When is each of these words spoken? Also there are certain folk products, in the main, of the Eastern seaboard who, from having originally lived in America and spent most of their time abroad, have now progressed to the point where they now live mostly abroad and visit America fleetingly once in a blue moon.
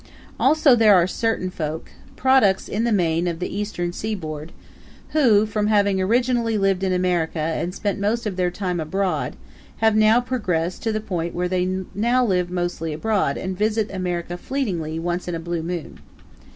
Also 0.39 0.75
there 0.75 0.95
are 0.95 1.05
certain 1.05 1.51
folk 1.51 1.91
products, 2.15 2.67
in 2.67 2.85
the 2.85 2.91
main, 2.91 3.27
of 3.27 3.37
the 3.37 3.55
Eastern 3.55 3.93
seaboard 3.93 4.51
who, 5.09 5.45
from 5.45 5.67
having 5.67 6.01
originally 6.01 6.57
lived 6.57 6.81
in 6.83 6.91
America 6.91 7.37
and 7.37 7.75
spent 7.75 7.99
most 7.99 8.25
of 8.25 8.35
their 8.35 8.49
time 8.49 8.79
abroad, 8.79 9.35
have 9.77 9.95
now 9.95 10.19
progressed 10.19 10.81
to 10.81 10.91
the 10.91 11.01
point 11.01 11.35
where 11.35 11.47
they 11.47 11.83
now 11.93 12.25
live 12.25 12.49
mostly 12.49 12.93
abroad 12.93 13.37
and 13.37 13.55
visit 13.59 13.91
America 13.93 14.37
fleetingly 14.37 14.97
once 14.97 15.27
in 15.27 15.35
a 15.35 15.39
blue 15.39 15.61
moon. 15.61 15.99